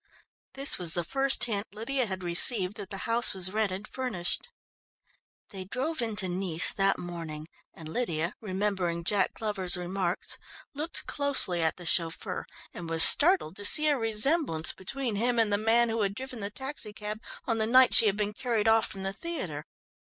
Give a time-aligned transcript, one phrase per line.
[0.55, 4.49] This was the first hint Lydia had received that the house was rented furnished.
[5.51, 10.39] They drove into Nice that morning, and Lydia, remembering Jack Glover's remarks,
[10.73, 15.53] looked closely at the chauffeur, and was startled to see a resemblance between him and
[15.53, 18.87] the man who had driven the taxicab on the night she had been carried off
[18.87, 19.67] from the theatre.